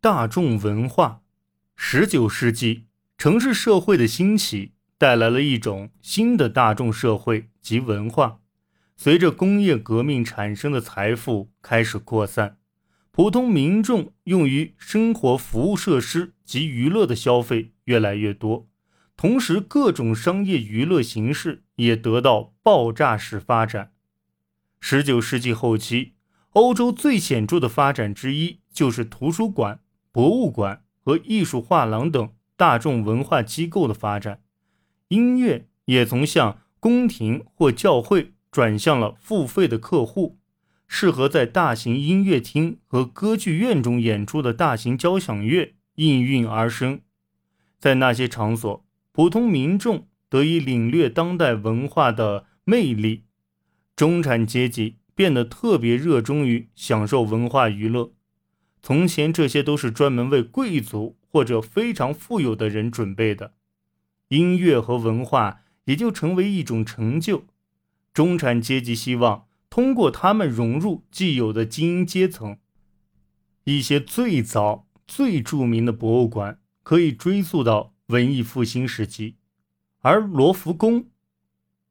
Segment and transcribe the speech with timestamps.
[0.00, 1.22] 大众文化。
[1.74, 2.84] 十九世纪，
[3.16, 8.38] 城市社会的兴起带来了一种新的大众社会及文化。
[8.96, 12.58] 随着工业革命产生的财富开始扩散，
[13.10, 18.68] 普通民众用于生活服务设施及娱乐的消费越来越多，
[19.16, 23.90] 同时各种商业娱乐形式也得到爆炸式发展。
[24.78, 26.12] 十九世纪后期，
[26.50, 29.80] 欧洲最显著的发展之一就是图书馆、
[30.12, 34.42] 博物馆和艺术画廊等大众文化机构的发展。
[35.08, 40.38] 音乐也从向宫廷或教会转向了付费的客户。
[40.90, 47.02] 适合在大型音乐厅和歌剧院中演出的大型交响乐应运而生。
[47.78, 53.24] 在那些场所，普通民众得以领略当代文化的魅力。
[53.94, 58.12] 中产阶级变得特别热衷于享受文化娱乐。
[58.82, 63.54] 从前，这些都是专门为贵族或者非常富有的人准备的。
[64.28, 67.46] 音乐和文化也就成为一种成就。
[68.12, 72.58] 中产阶级希望通过他们融入既有的精英阶层。
[73.64, 79.36] 一些最早、最著名的博物馆可以追溯到文艺复兴时期，
[80.00, 81.06] 而罗浮宫。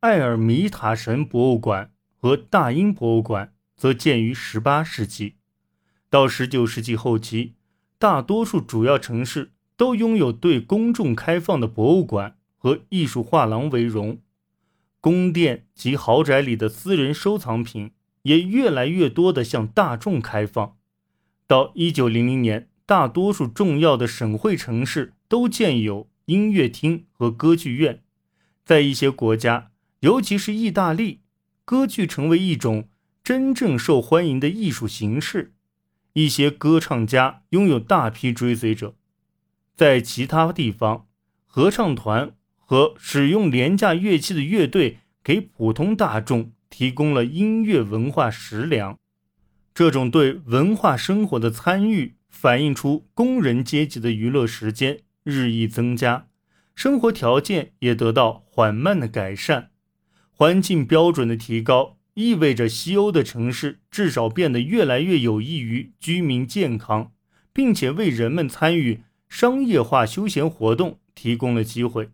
[0.00, 5.36] 埃尔米塔神博物馆和大英博物馆则建于18世纪。
[6.10, 7.54] 到19世纪后期，
[7.96, 14.18] 大多数主要城市都拥有对公众开放的博物馆和艺术画廊为荣。
[15.00, 20.76] 宫殿及豪宅里的私人收藏品也越来越多地向大众开放。
[21.46, 28.02] 到1900年，大多数重要的省会城市都建有音乐厅和歌剧院。
[28.64, 31.20] 在一些国家，尤其是意大利，
[31.64, 32.88] 歌剧成为一种
[33.22, 35.54] 真正受欢迎的艺术形式。
[36.14, 38.94] 一些歌唱家拥有大批追随者。
[39.74, 41.06] 在其他地方，
[41.46, 48.98] 合唱团和使用廉价乐器的乐队给普通大众提供了音乐文化食粮。
[49.72, 56.26] 这种对文化生活的参与，反映出工人阶级的娱乐时间日益增加，
[56.74, 59.70] 生活条件也得到缓慢的改善。
[60.30, 67.12] 环境标准的提高意味着西欧的城市至少变得越来越有益于居民健康，
[67.52, 72.10] 并且为人们参与商业化休闲活动提供了机会。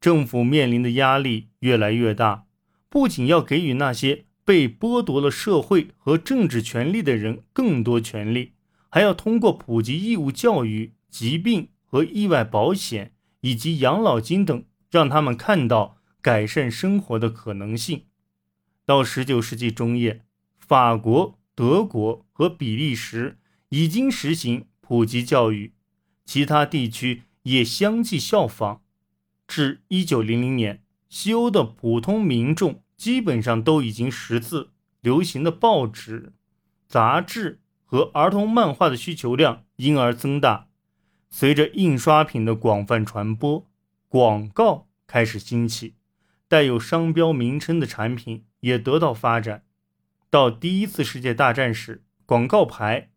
[0.00, 2.44] 政府面临的压力越来越大，
[2.88, 8.52] 不仅要给予那些被剥夺了社会和政治权利的人更多权利，
[8.88, 13.12] 还要通过普及义务教育、疾病和意外保险
[13.42, 15.98] 以及养老金等，让他们看到。
[16.22, 18.04] 改善生活的可能性。
[18.92, 20.20] 到十九世纪中叶，
[20.58, 23.38] 法国、德国和比利时
[23.70, 25.72] 已经实行普及教育，
[26.26, 28.82] 其他地区也相继效仿。
[29.48, 36.34] 至一九零零年，西欧的普通民众基本上都已经识字，流行的报纸、
[36.86, 40.68] 杂志和儿童漫画的需求量因而增大。
[41.30, 43.66] 随着印刷品的广泛传播，
[44.10, 45.94] 广告开始兴起。
[46.46, 49.62] 带有商标名称的产品也得到发展。
[50.28, 53.10] 到第一次世界大战时，广告牌、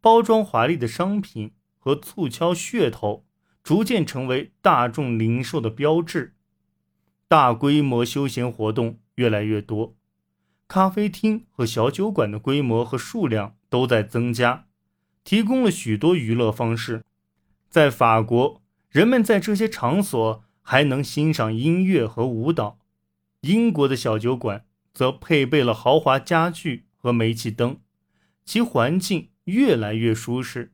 [0.00, 3.24] 包装华丽的商品和促销噱头
[3.64, 6.34] 逐渐成为大众零售的标志。
[7.26, 9.96] 大规模休闲活动越来越多，
[10.66, 14.66] 咖啡厅和小酒馆的规模和数量都在增加，
[15.24, 17.04] 提供了许多娱乐方式。
[17.68, 22.78] 在法国，人们在这些场所还能欣赏音乐和舞蹈。
[23.42, 24.64] 英国的小酒馆
[24.98, 27.78] 则配备了豪华家具和煤气灯，
[28.44, 30.72] 其环境越来越舒适。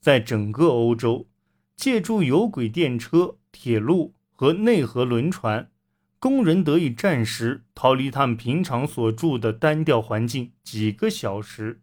[0.00, 1.28] 在整个欧洲，
[1.76, 5.70] 借助有轨电车、铁路和内河轮船，
[6.18, 11.80] 工人得以暂时逃离他们平常所住的单调环境几个小时。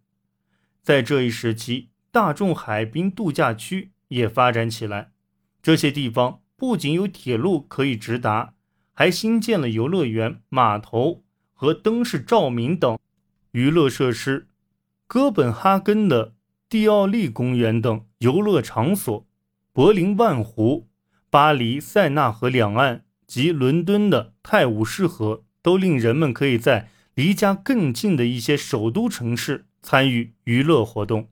[0.83, 5.11] 在这一时期，大众海滨度假区也发展起来，
[5.63, 8.55] 这些地方不仅有铁路可以直达。
[8.93, 11.23] 还新建了游乐园、码头
[11.59, 12.97] 和灯饰照明等
[13.51, 14.47] 娱乐设施。
[15.07, 16.35] 哥本哈根的
[16.69, 19.25] 蒂奥利公园等游乐场所，
[19.73, 20.87] 柏林万湖、
[21.31, 31.29] 巴黎塞纳河两岸及伦敦的泰晤士河，都令人们可以在离家更近的一些首都城市参与娱乐活动。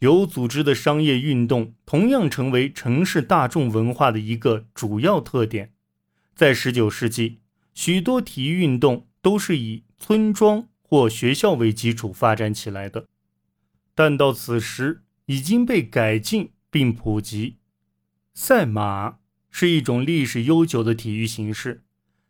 [0.00, 5.72] 有组织的商业运动同样成为城市大众文化的一个主要特点。
[6.34, 7.38] 在19世纪，
[7.72, 13.08] 许多体育运动都是以村庄或学校为基础发展起来的。
[13.92, 17.56] 但到此时，已经被改进并普及。
[18.34, 19.18] 赛马
[19.50, 21.82] 是一种历史悠久的体育形式，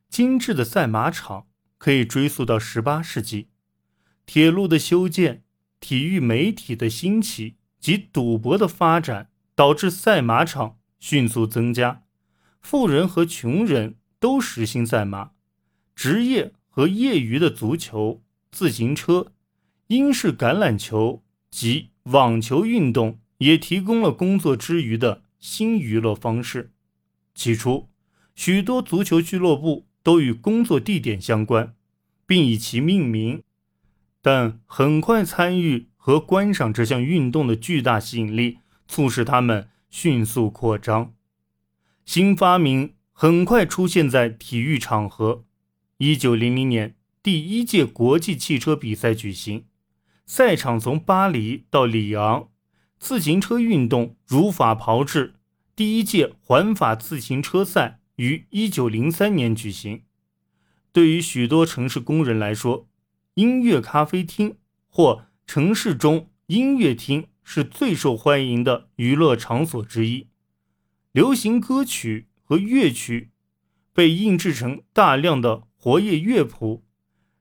[0.08, 3.50] 精致的赛马场可以追溯到18世纪。
[4.24, 5.44] 铁路的修建、
[5.78, 12.04] 体育媒体的兴起及赌博的发展，导致赛马场迅速增加。
[12.62, 15.32] 富人和穷人都实行赛马，
[15.94, 19.32] 职业和业余的足球、自行车、
[19.86, 26.74] 英式橄榄球及网球运动也提供了工作之余的新娱乐方式。
[27.34, 27.88] 起初，
[28.34, 31.74] 许多足球俱乐部都与工作地点相关，
[32.26, 33.42] 并以其命名，
[34.20, 41.14] 但很快参与和观赏这项运动的巨大吸引力，促使他们迅速扩张。
[42.04, 45.44] 新发明很快出现在体育场合。
[45.98, 49.64] 一九零零年，第一届国际汽车比赛举行，
[50.26, 52.50] 赛场从巴黎到里昂。
[52.98, 55.36] 自行车运动如法炮制，
[55.74, 60.02] 第一届环法自行车赛于一九零三年举行。
[60.92, 62.86] 对于许多城市工人来说，
[63.32, 64.58] 音乐咖啡厅
[64.88, 70.28] 或城市中音乐厅是最受欢迎的娱乐场所之一。
[71.12, 73.30] 流行歌曲和乐曲
[73.94, 76.82] 被印制成大量的活页乐谱，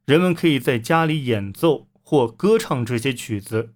[0.06, 3.74] 人们可以在家里演奏或歌唱这些曲子。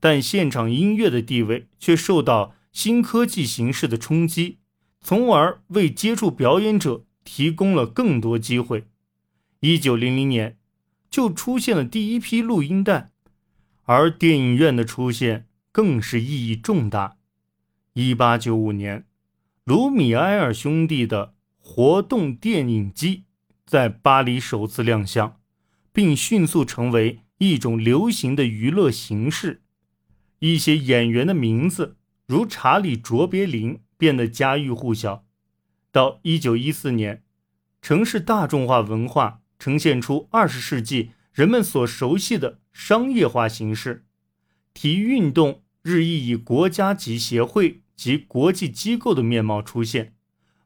[0.00, 4.58] 但现场音乐的地位却受到新科技形式的冲击，
[5.00, 8.88] 从而为接触表演者提供了更多机会。
[9.60, 10.58] 一九零零年，
[11.08, 13.12] 就出现了第一批录音带，
[13.84, 17.18] 而电影院的出现更是意义重大。
[17.92, 19.06] 一八九五年。
[19.62, 23.22] 卢米埃尔兄弟的活动电影机
[23.70, 25.38] 在巴黎首次亮相，
[25.92, 29.62] 并迅速成为一种流行的娱乐形式。
[30.40, 31.96] 一些演员的名字，
[32.26, 35.24] 如查理·卓别林，变得家喻户晓。
[35.92, 37.22] 到1914年，
[37.80, 44.04] 城市大众化文化呈现出20世纪人们所熟悉的商业化形式。
[44.74, 47.82] 体育运动日益以国家级协会。
[48.00, 50.14] 及国际机构的面貌出现，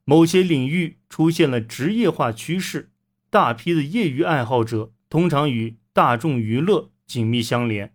[0.04, 2.92] 某些领域出现了职业化趋势，
[3.34, 7.92] 大批的业余爱好者通常与大众娱乐紧密相连，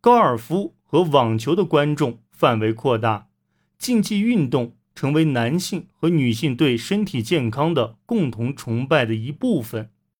[0.00, 3.28] 高尔夫和网球的观众范围扩大，
[3.76, 9.90] 竞技运动成为男性和女性对身体健康的共同崇拜的一部分。